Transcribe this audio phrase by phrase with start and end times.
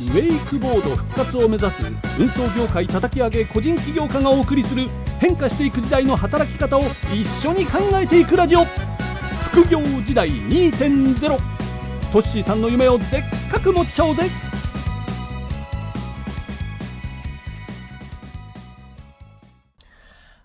[0.12, 1.82] ェイクボード復活を目指す
[2.20, 4.86] 運送業界叩き上げ個人起業家がお送りする
[5.20, 6.82] 変化していく時代の働き方を
[7.12, 8.64] 一緒に考えていくラジオ
[9.50, 11.18] 副業時代2.0
[12.12, 14.30] トッシーさんの夢をでっかく持っちゃおうぜ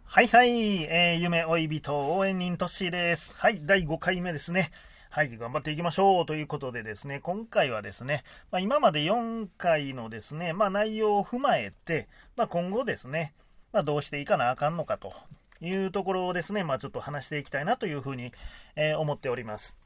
[0.06, 3.34] はいはい、えー、夢追い人応援人トッシーです。
[3.36, 4.70] はい、第5回目ですね。
[5.14, 13.36] はい、頑張っていきましょうということでですね、今回はですね、まあ、今まで4回のですね、まあ、内容を踏まえて、まあ、今後ですね、
[13.74, 15.14] まどうしていかなあかんのかと
[15.62, 18.32] いうところをですね、まちょっと話していきたいなというふうに、
[18.76, 19.78] えー、思っております。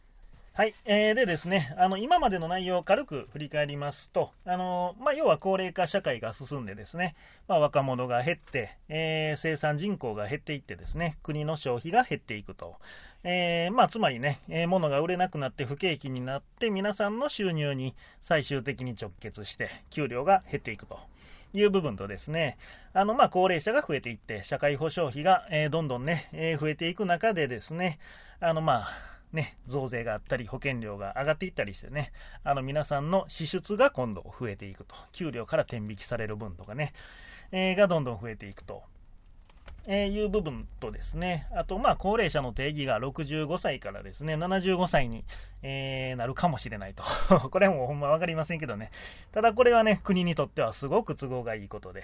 [0.57, 0.73] はい。
[0.85, 7.16] えー、でですね、あの、今までの内容を軽く振り返りますと、あの、まあ、要は高齢化社会が進んでですね、
[7.47, 12.77] まあ、若者が減って、えー、生産人口が減っていってですね、国の消費が減っていくと。
[13.23, 20.97] えー、まあ、つまりね、えー、物が売れなくなって不景気になって、皆さんの収入に最終的に直結して、給料が減っていくと。
[21.53, 22.58] いう部分とですね、
[22.94, 28.00] あの、まあ、高齢者が増えていって、社会保障費が、え、どんどんね、え、増えていく中でですね、
[28.39, 32.11] あの、まあ、ね、増税があったり、保険料が上がっていったりしてね、
[32.44, 34.95] あの皆さんの支出が今度増えていくと。
[35.11, 36.94] 給料から天引きされる分とかね、
[37.52, 38.84] えー、がどんどん増えていくと。
[39.89, 45.23] えー、いう部分とですね、あと、まあ、高齢者の定義が65歳からですね、75歳に、
[45.64, 47.03] えー、なるかもしれないと。
[47.50, 48.91] これはもうほんま分かりませんけどね。
[49.31, 52.03] ただこれはね、国にとってはすごく都合がいいことで。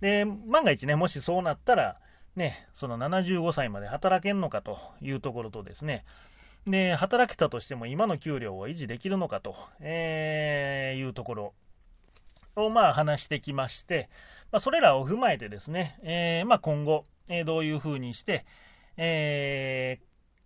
[0.00, 1.98] で、万が一ね、もしそうなったら、
[2.36, 6.04] ね、その75歳まで働けんのかというところとですね、
[6.66, 11.54] で、働けたとしても今の給料を維持できるのかと、えー、いうところ
[12.56, 14.08] をまあ話してきまして、
[14.50, 18.46] まあ、それらを踏まえてですね、えー、まあ、今後、えー、どういうふうにして、
[18.96, 19.98] え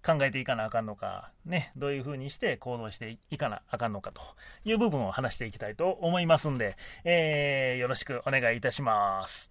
[0.02, 4.20] ー、考えていかなあかんのか、ね、どういうふうにして行動していかなあかんのかと
[4.64, 9.50] いう部分を話していきたいと思いますんで、え、よろしくお願いいたします。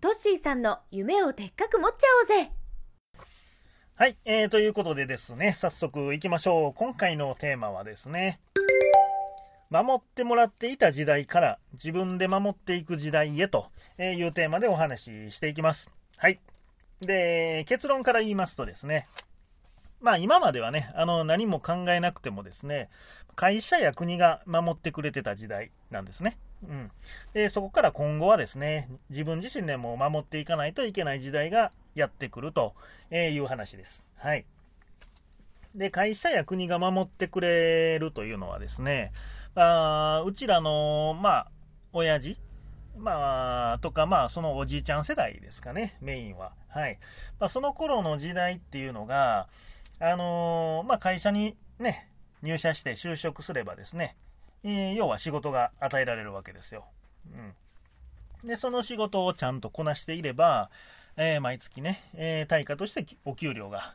[0.00, 2.63] トッシーさんの夢をでっかく持っちゃおうぜ
[3.96, 6.74] はい、えー、ということでですね、早速行きましょう。
[6.74, 8.40] 今回のテーマはですね、
[9.70, 15.92] 守ってもらっていた時代から自分で守っていく時代へというテーマでお話ししていきます。
[16.16, 16.40] はい。
[17.02, 19.06] で、結論から言いますとですね、
[20.00, 22.88] まあ今まではね、あの何も考えなくてもですね、
[23.36, 26.36] 会社や国が守ってくれてた時代なんですね。
[26.68, 26.90] うん、
[27.32, 32.74] でそこから今後はですね、自分自身でも守っていかないといけない時代がやってくると
[33.10, 34.06] いう話です。
[34.16, 34.44] はい。
[35.74, 39.12] で、会社や国が守ってくれるというのはですね、
[39.54, 41.46] あうちらの、まあ、
[41.92, 42.36] 親父、
[42.96, 46.52] まあ、とか、まあ、そのおじいちゃん世代ですかね、メインは。
[46.68, 46.98] はい。
[47.38, 49.48] まあ、その頃の時代っていうのが、
[50.00, 52.08] あのー、まあ、会社にね、
[52.42, 54.16] 入社して就職すればですね、
[54.64, 56.84] えー、要は仕事が与えられるわけですよ。
[57.32, 58.48] うん。
[58.48, 60.70] で、その仕事をちゃんとこなしていれば、
[61.16, 63.94] えー、毎月ね、えー、対価としてお給料が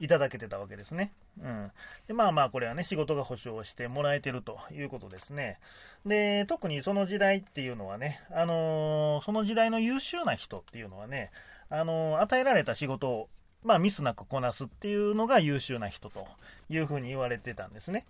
[0.00, 1.12] いただけてたわけですね。
[1.42, 1.70] うん。
[2.06, 5.58] で、まあまあ、これはね、仕事が保証してもらえてるということですね。
[6.06, 11.30] で、特にその時代っていうのはね、あのー、その時代の優秀な人っていうのはね、
[11.70, 13.28] あのー、与えられた仕事を、
[13.62, 16.26] まあ、ミスなくこなすっていうのが優秀な人と
[16.68, 18.04] いうふうに言われてたんですね。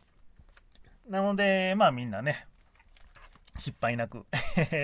[1.08, 2.46] なので、まあみんなね、
[3.58, 4.24] 失敗なく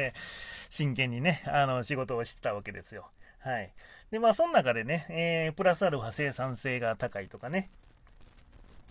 [0.68, 3.10] 真剣にね、あの、仕事をしてたわけですよ。
[3.40, 3.72] はい。
[4.10, 7.70] で、まあ、その中でね、えー、プラスアルファ生産性が高いとかね、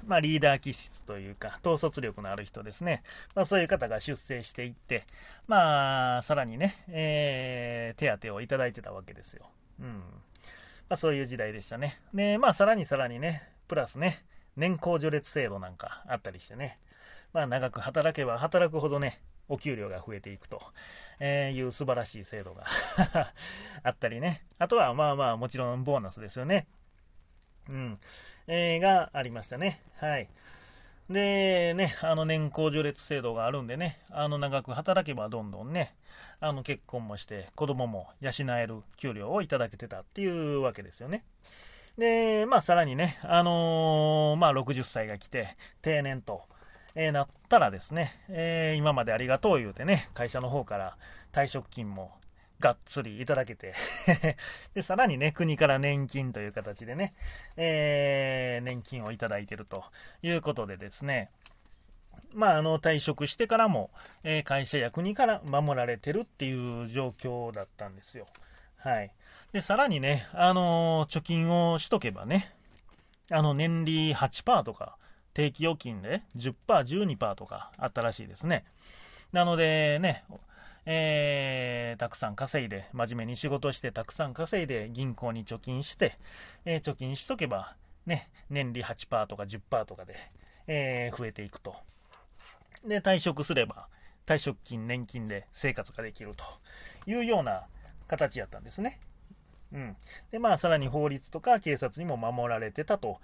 [0.06, 3.04] まあ、リーダー気質というか、統率力のある人ですね。
[3.36, 5.06] まあ、そういう方が出世していって、
[5.48, 9.50] まあ、さらにね、えー、手当をいただいてたわけですよ。
[9.80, 10.00] うん。
[10.90, 12.00] まあ、そういう時代でしたね。
[12.14, 14.24] で、まあ、さらにさらにね、プラスね、
[14.56, 16.80] 年功序列制度なんかあったりしてね、
[17.34, 20.62] まあ、長く働けば働くほどね、お給料が増えていくと
[21.24, 22.66] いう素晴らしい制度が
[23.84, 24.46] あったりね。
[24.58, 26.68] あとは、まあまあ、もちろんボーナスですよね。
[27.70, 28.00] うん。
[28.48, 29.82] えー、がありましたね。
[29.98, 30.30] はい。
[31.10, 35.96] で、ね、あの年功序列制度があるんでね、あの長く働けばどんどんね、
[36.40, 41.24] あの結婚もして子供も養える給料をいただけてたっていうわけですよね。
[41.98, 46.44] で、まあさらにね、あのー、まあ60歳が来て定年と、
[46.96, 50.98] えー、なったらですね、えー、今までありがとう言うてね、会社の方から
[51.32, 52.12] 退職金も
[52.60, 53.74] がっつりいただけて
[54.74, 57.14] で、さらにね、国から年金という形でね、
[57.56, 59.84] えー、年金をいただいてると
[60.22, 61.32] いうことでですね、
[62.34, 63.92] まあ、あの、退職してからも、
[64.24, 68.28] えー、会社や国から守られてるっていう状況だったんですよ。
[68.78, 69.12] はい。
[69.52, 72.54] で、さらにね、あのー、貯金をしとけばね、
[73.32, 74.98] あの、年利8%とか、
[75.40, 78.66] 定期預金で10%、12%とかあったらしいですね。
[79.32, 80.26] なのでね、
[80.86, 86.18] えー、たくさん稼いで、真面目に仕事して、たくさん稼いで、銀行に貯金して、
[86.66, 90.18] えー、貯金しとけば、ね、年利8%とか10%とかで、
[90.68, 91.74] えー、増えていくと。
[92.86, 93.88] で、退職すれば、
[94.26, 96.44] 退職金、年金で生活ができると
[97.10, 97.64] いうような
[98.10, 99.00] 形やったんですね。
[99.72, 99.96] うん。
[100.32, 103.22] で、まあ、さらに法律とか警察にも守られてたと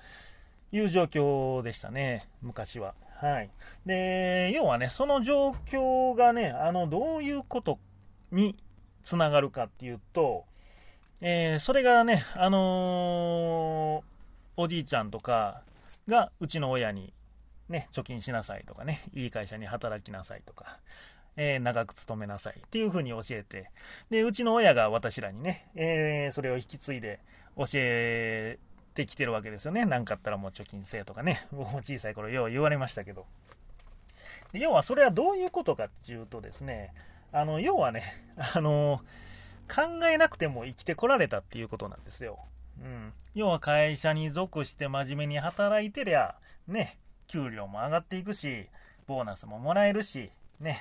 [0.72, 2.96] いう状況でしたね、昔は。
[3.22, 3.50] はい。
[3.86, 7.80] で、要はね、その状況がね、あの、どういうこと
[8.32, 8.58] に
[9.04, 10.46] つながるかっていうと、
[11.22, 15.62] えー、それがね、あのー、おじいちゃんとか
[16.08, 17.14] がうちの親に
[17.70, 20.80] ね、貯金しなさいとかね、いい会社に働きなさいとか、
[21.38, 23.72] えー、長く勤めなさいっていうふうに教えて、
[24.10, 27.20] で、うちの親が私らにね、えー、それを引き継いで
[27.58, 28.60] 教え
[28.96, 29.86] てきてるわけですよね。
[29.86, 33.28] なんかあったらもう貯金せえとかね、僕も小さい頃よう言われましたけど。
[34.54, 36.94] 要はそれはどういうことかっていうとですね、
[37.32, 38.04] あの、要はね、
[38.38, 39.02] あの、
[39.68, 42.40] 考えなくても生きてこられたっていうことなんですよ。
[42.82, 43.14] うん。
[43.34, 46.36] 要は会社に属して真面目に働いてりゃ、
[46.68, 46.98] ね、
[47.28, 48.68] 給料も上がっていくし、
[49.08, 50.80] ボーナスももらえるし、ね、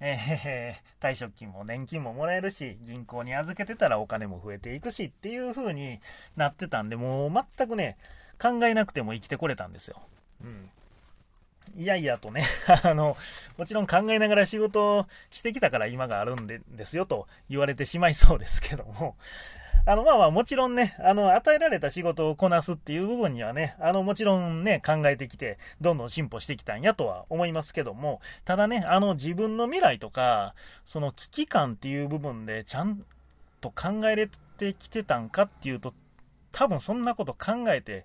[0.00, 6.00] えー、退職金も年金ももらえるし、銀行に預けてたらお金も増えていくしっていう風に
[6.36, 7.96] なってたんで、もう全くね、
[8.40, 10.00] 考えなくても生きてこれたんですよ。
[10.42, 10.70] うん。
[11.76, 12.44] いやいやとね、
[12.84, 13.16] あの、
[13.56, 19.16] もちろん考えながら仕事をしてきたから今があるんでですよと言われてしまいそうですけども、
[19.88, 30.54] あの、まあまあ、もちろんね、あの、与えられた仕事をこなすっていう部分にはね、あの、もちろんね、考えてきて、どんどん進歩してきたんやとは思いますけども、ただね、あの、自分の未来とか、
[30.84, 33.02] その危機感っていう部分で、ちゃん
[33.62, 35.94] と考えれてきてたんかっていうと、
[36.52, 38.04] 多分そんなこと考えて、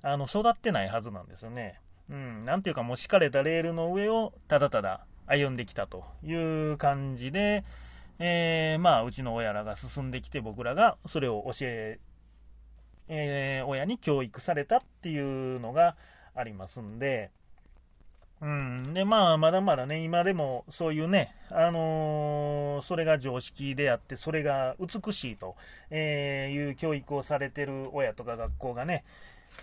[0.00, 1.78] あの、育ってないはずなんですよね。
[2.08, 6.32] うん、なんていうかもう敷かれたレールの上をただただ歩んできたとい
[6.72, 7.64] う感じで、
[8.24, 11.98] えー、まあ、うちの親らが進んできて、僕らがそれを教え、
[13.08, 15.96] えー、親に教育されたっていうのが
[16.36, 17.32] ありますんで、
[18.40, 18.94] うん。
[18.94, 25.56] で、まあ、まだまだね、今でもそういうね、あのー、それが常識であって、それが美しいと、
[25.90, 29.02] えいう教育をされてる親とか学校がね、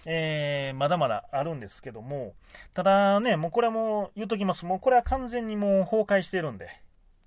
[0.04, 2.34] えー、まだまだあるんですけども、
[2.74, 4.66] ただね、もうこれはもう言うときます。
[4.66, 6.68] もうこれは完全にもう崩壊してるんで、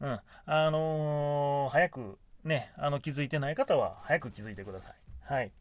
[0.02, 0.20] うん。
[0.46, 4.94] あのー、早くね、あの、気づいてない方は早く気づいてください。
[5.22, 5.52] はい。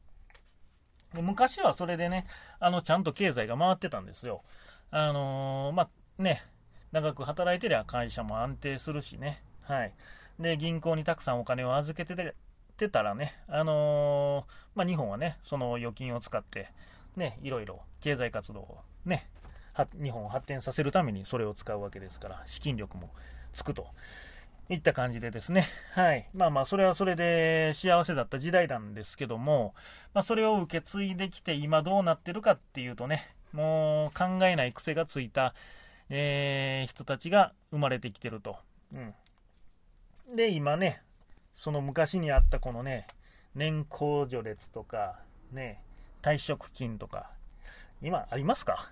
[1.14, 2.26] で昔はそれでね、
[2.60, 4.42] あの、ちゃんと経済が回ってたんですよ。
[4.90, 6.44] あのー、まあ、ね、
[6.92, 9.44] 長く働いてりゃ会社も安定するしね。
[9.62, 9.94] はい。
[10.40, 12.36] で、銀行にたくさんお金を預けて
[12.78, 16.72] てたらね、あのー、まあ、日本はね、その預金を使って、
[17.16, 19.30] ね、いろいろ経済活動をね、
[20.02, 23.12] 日本を発展させるためにそれを使うわけですから、資金力も
[23.54, 23.88] つくと
[24.72, 26.30] いった感じでですね、 はい。
[26.34, 29.76] まあまあ、それはそれで幸せだった時代なんですけども、
[30.14, 35.54] まあ、それを受け継いできて、今どうなってるかっていうとね、もう考えない癖がついた、
[36.10, 38.58] えー、人たちが生まれてきてると。
[38.94, 39.14] うん。
[40.38, 41.02] で、今ね、
[41.58, 43.08] その昔にあったこのね、
[43.56, 45.20] 年功序列とか、
[45.52, 45.84] ね、
[46.22, 47.30] 退職金とか、
[48.02, 48.90] 今ありますか？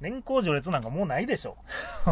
[0.00, 1.56] 年功序列なんかもうないでしょ。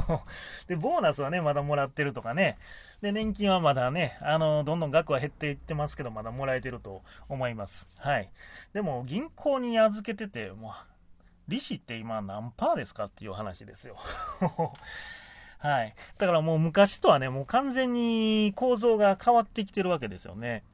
[0.66, 2.59] で、ボーナスはね、まだもらってるとかね。
[3.00, 7.88] で、年金はまだね、あの、どんどん額は減っていってますけど、まだもらえてると思います。
[7.99, 8.31] はい。
[8.73, 10.73] でも、銀行に預けてて、もう、
[11.49, 13.97] 利子って今何パーですかっていう話ですよ。
[15.59, 15.95] はい。
[16.19, 20.64] だからもう昔とはね、もう完全に構造が変わってきてるわけですよね。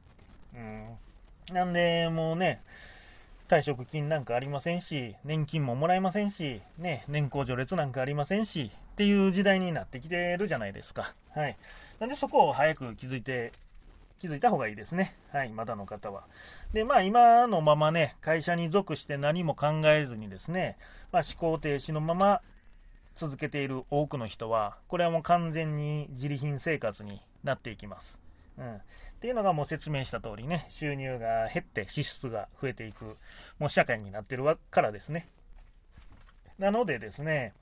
[0.55, 0.97] うん。
[1.51, 2.59] なんで、もうね、
[3.53, 11.13] 退職金なんかありませんし、年金ももらえませんし、ね、年功序列なんかありませんし、っていう時代になってきてるじゃないですか。
[11.35, 11.55] はい。
[11.99, 13.51] なんでそこを早く気づいて、
[14.19, 15.15] 気づいた方がいいですね。
[15.31, 16.23] はい、まだの方は。
[16.73, 20.75] で、まあ今のままね、会社に属して何も考えずにですね、
[21.11, 22.41] まあ、思考停止のまま
[23.15, 28.19] 続けている多くの人は、これはもう完全に自利品生活になっていきます。
[28.57, 28.75] うん。
[28.75, 28.79] っ
[29.21, 33.17] ていうのがもう説明した通りね、収入が減って支出が増えていく、
[33.59, 35.27] もう社会になってるからですね。
[36.59, 37.53] なのでですね、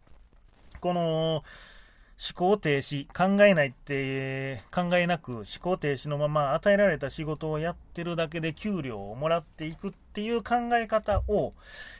[0.79, 1.43] この
[2.23, 11.53] 思考停止、考えないって、考えなく思考停止のまま与えられた仕事をやってるだけで給料をもらっていくっていう考え方を、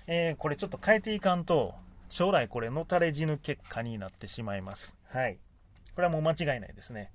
[0.06, 1.74] えー、これちょっと変えていかんと、
[2.10, 4.96] 将来これのたれ死ぬ結果になってしまいます。
[5.08, 5.38] はい。
[5.96, 7.10] これはもう間違いないですね。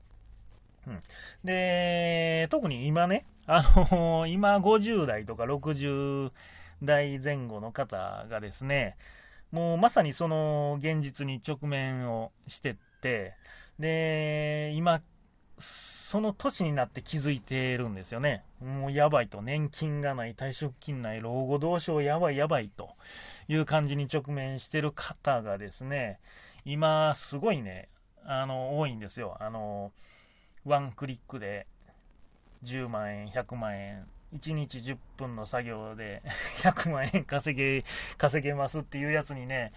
[0.86, 1.00] うん。
[1.44, 6.30] で、特に今ね、 あのー、今50代とか60
[6.82, 8.96] 代前後の方がですね、
[9.52, 13.34] もうまさにその現実に直面をしてって、
[13.78, 15.00] で、今、
[15.58, 18.44] その年になって気づいてるんですよね。
[18.60, 22.90] もうやばいと、年金がない、退職金ない、老後どうしよう、やばいやばいと
[23.48, 26.20] いう感じに直面してる方がですね、
[26.64, 27.88] 今、すごいね、
[28.24, 29.36] あの、多いんですよ。
[29.40, 29.92] あの、
[30.66, 31.66] ワンクリックで
[32.64, 36.22] 10万円、100万円、1日10分の作業で
[36.62, 37.84] 100万円稼げ、
[38.18, 39.72] 稼げますっていうやつにね、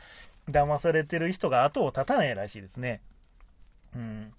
[0.50, 3.02] 騙されてる人が後を絶たないらしいですね。
[3.96, 4.34] うん。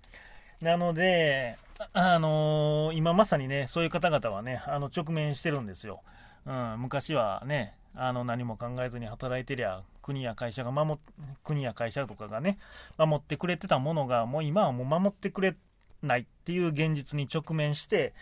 [0.60, 1.58] なので、
[1.92, 6.02] あのー今まさにね、そういう方々はね、あの直面してるんですよ。
[6.46, 10.98] うん、昔はね、あの何も考えずに働いてりゃ、国や会社が守っ、
[11.44, 12.58] 国や会社とかがね、
[12.98, 15.54] 守ってくれてたものが、もう今はもう守ってくれ
[16.02, 18.12] ないっていう現実に直面して、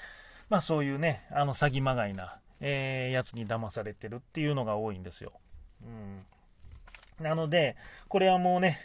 [0.48, 5.32] まあそういうね、あの詐欺まがいな、えーやつに騙されてるっていうのが多いんですよ。
[5.82, 7.24] うん。
[7.24, 7.76] なので、
[8.08, 8.80] これはもうね、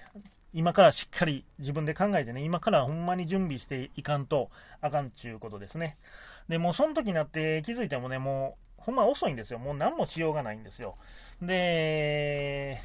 [0.53, 4.49] 今からしっかり自分で考えてね、今からほんまに準備していかんと
[4.81, 5.97] あかんちゅうことですね。
[6.47, 9.59] で、もうその時になって気づいてもね、もうほんま遅いんですよ。
[9.59, 10.95] もう何もしようがないんですよ。
[11.41, 12.81] で、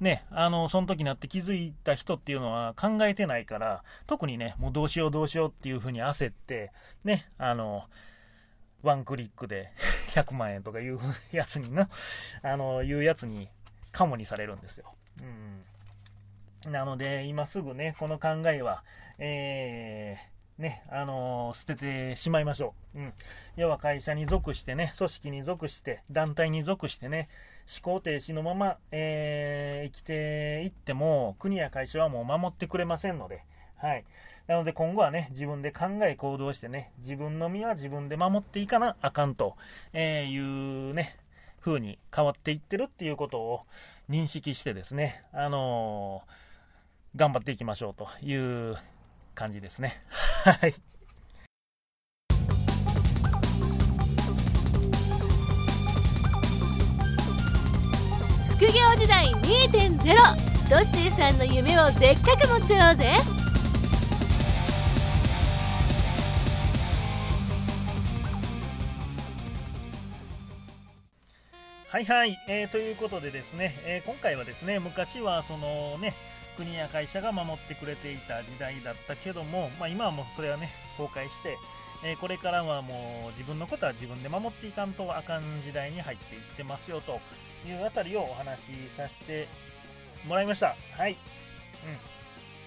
[0.00, 6.72] ね、あの、その時になって気づいた人っていうのは考えてないから、特にね、もうどうしようどうしようっていうふうに焦って、
[7.04, 7.84] ね、あの、
[8.82, 9.70] ワンクリックで
[10.14, 10.98] 100万円とかいう
[11.32, 11.88] やつにな、
[12.42, 13.48] あの、いうやつに
[13.92, 14.94] カモにされるんですよ。
[15.22, 15.24] う
[16.68, 16.72] ん。
[16.72, 18.84] なので、今すぐね、この考えは、
[19.18, 22.98] えー、ね、あの捨ててしまいましょう。
[22.98, 23.12] うん。
[23.56, 27.28] 要は会社に属してね、組織に属して、団体に属してね、
[27.82, 33.42] 思考停止のまま、えー生きていっても、国や会社はもう守ってくれませんので、
[33.76, 34.04] はい。
[34.46, 39.56] なので今後はね、自分で考え行動してね、自分の身は自分で守っていかなあかんと、
[39.92, 41.16] えいうね、
[41.60, 43.62] 風に変わっていってるっていうことを
[44.08, 46.44] 認識してですね、あのー
[47.16, 48.76] 頑張っていきましょうという
[49.34, 50.00] 感じですね。
[50.44, 50.74] はい。
[58.56, 60.14] 副業時代2.0
[60.70, 63.10] ドッシーさんの夢をでっかく持っちゃおうぜ
[71.88, 76.14] はいはい、えーということでですね、えー今回はですね、昔はそのね、
[76.56, 81.56] 国や会社が守ってくれていた時代だったけども、まあ、今はもうそれはね、崩壊して、
[82.04, 87.18] えーこれからはもう自分のことは自分で守っていかんとあかん時代に入っていってますよと
[87.66, 88.64] いうあたりをお話し
[88.96, 89.48] させて
[90.26, 90.76] もらいました。
[90.96, 91.16] はい。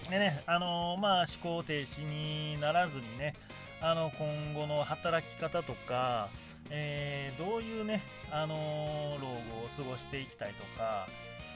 [0.04, 0.10] うん。
[0.10, 3.34] でね、あのーまあ、思考停止にならずにね、
[3.80, 6.28] あの、今後の働き方とか、
[6.70, 8.02] えーどういうね、
[8.32, 11.06] あの老後を過ごしていきたいとか、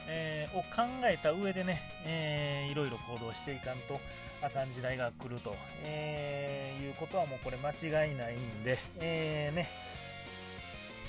[0.07, 3.99] えーを考えた上でね、えーいろいろ行動していかんと
[4.41, 9.69] あかん時代が来ると、えーいうことはもうこれ間違いないんで、えーね、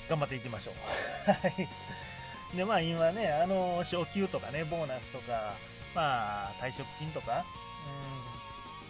[0.09, 0.75] 頑張っていきましょう。
[1.31, 1.67] はい。
[2.55, 5.55] で、まあ今ね、あの昇給とかね、ボーナスとか、
[5.93, 7.43] まあ退職金とか、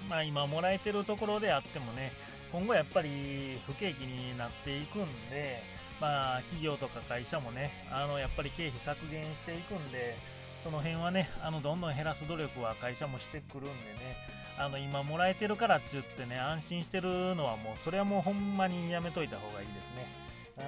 [0.03, 2.11] うん、まあ今もらえてるところであってもね、
[2.51, 5.61] 今後やっぱり不景気になっていくんで、
[6.01, 10.17] まあ企業とか会社もね、あのやっぱり経費削減していくんで、
[10.63, 13.73] その辺はね、あのどんどん減らす努力は会社もしてくるんでね、
[14.57, 20.07] あの今もらえてるからっちゅってね、安心してるのはもう、それはもうほんまにやめといた方がいいですね。
[20.57, 20.63] うん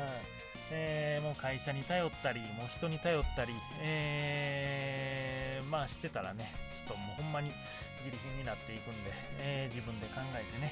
[0.69, 6.51] えーもう会社に頼ったり、もう人に頼ったり、えーまあしてたらね、
[6.87, 7.51] ちょっともうほんまに
[8.03, 10.71] 自利品になっていくんで、えー自分で考えてね、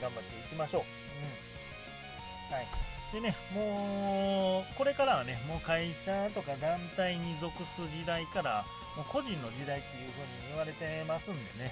[0.00, 0.82] 頑張っていきましょう。
[0.82, 2.56] うん。
[2.56, 2.66] はい。
[3.12, 8.64] でね、もう、これからはね、もう会社とか団体に属す時代から、
[8.96, 11.70] もう個人の時代っていう風に言われてますんでね。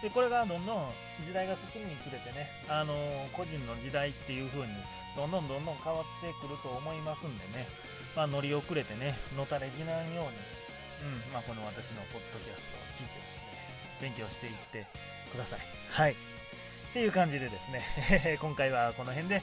[0.00, 0.08] ん。
[0.08, 0.92] で、これがどんどん
[1.26, 4.72] 時代が進むにつれてね、あのー個人の時代っていう風に、
[5.16, 7.68] どんどんどんどん変わってくると思いますんでね、
[8.14, 10.40] まあ乗り遅れてね、のたれぎなんように、
[11.04, 14.86] うん、まあこの私のポッドキャストを聞いてですね、勉強していって
[15.32, 15.60] ください。
[15.90, 16.12] はい。
[16.12, 16.14] っ
[16.92, 19.42] ていう感じでですね、 今回はこの辺で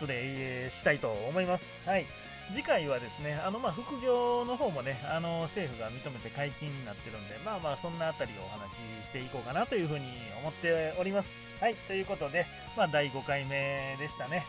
[0.00, 1.70] 失礼したいと思います。
[1.84, 2.06] はい。
[2.52, 8.70] 次回はですね、あの、ま、副業の方もね、あの、政府が認めて解禁になってるんで、まあまあ、そんなあたりをお話
[9.04, 10.06] ししていこうかなというふうに
[10.40, 11.28] 思っております。
[11.60, 11.74] はい。
[11.86, 12.46] ということで、
[12.78, 14.46] まあ、第5回目でしたね。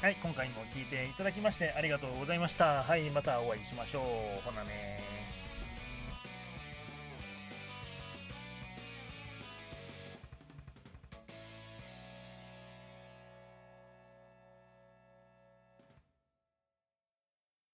[0.00, 0.16] はい。
[0.20, 2.82] 今回も聞いていただきましてありがとうございました。
[2.82, 3.08] はい。
[3.10, 4.42] またお会いしましょう。
[4.44, 5.31] ほなね